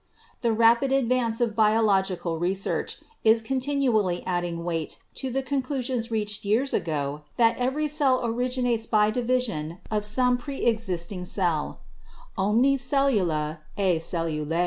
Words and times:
The 0.41 0.51
rapid 0.51 0.91
advance 0.91 1.39
of 1.41 1.55
biological 1.55 2.39
research 2.39 2.97
is 3.23 3.39
continually 3.39 4.25
adding 4.25 4.63
weight 4.63 4.97
to 5.21 5.29
the 5.29 5.43
conclusions 5.43 6.09
reached 6.09 6.43
years 6.43 6.73
ago 6.73 7.21
that 7.37 7.55
every 7.59 7.87
cell 7.87 8.25
originates 8.25 8.87
by 8.87 9.11
division 9.11 9.77
of 9.91 10.03
some 10.03 10.39
preexisting 10.39 11.23
cell 11.25 11.81
(Omnis 12.35 12.81
cellula 12.81 13.59
e 13.77 13.97
cellula). 13.99 14.59